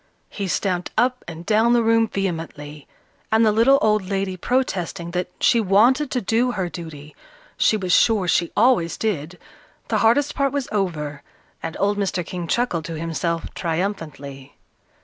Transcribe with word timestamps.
He 0.31 0.47
stamped 0.47 0.89
up 0.97 1.23
and 1.27 1.45
down 1.45 1.73
the 1.73 1.83
room 1.83 2.07
vehemently, 2.07 2.87
and 3.31 3.45
the 3.45 3.51
little 3.51 3.77
old 3.83 4.03
lady 4.09 4.35
protesting 4.35 5.11
that 5.11 5.29
she 5.39 5.61
wanted 5.61 6.09
to 6.09 6.19
do 6.19 6.53
her 6.53 6.69
duty, 6.69 7.15
she 7.55 7.77
was 7.77 7.93
sure 7.93 8.27
she 8.27 8.51
always 8.57 8.97
did, 8.97 9.37
the 9.89 9.99
hardest 9.99 10.33
part 10.33 10.51
was 10.53 10.67
over, 10.71 11.21
and 11.61 11.77
old 11.79 11.99
Mr. 11.99 12.25
King 12.25 12.47
chuckled 12.47 12.85
to 12.85 12.97
himself 12.97 13.53
triumphantly. 13.53 14.55